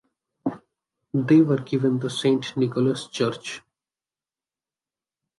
[1.13, 3.61] They were given the Saint-Nicholas church.